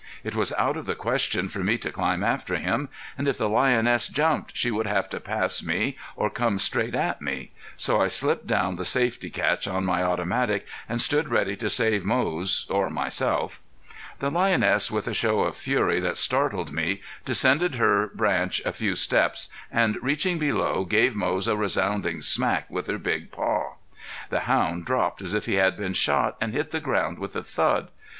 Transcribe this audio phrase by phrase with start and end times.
[0.23, 2.89] It was out of the question for me to climb after him.
[3.19, 7.21] And if the lioness jumped she would have to pass me or come straight at
[7.21, 7.51] me.
[7.77, 12.03] So I slipped down the safety catch on my automatic and stood ready to save
[12.03, 13.61] Moze or myself.
[14.17, 18.95] The lioness with a show of fury that startled me, descended her branch a few
[18.95, 23.75] steps, and reaching below gave Moze a sounding smack with her big paw.
[24.31, 27.43] The hound dropped as if he had been shot and hit the ground with a
[27.43, 27.89] thud.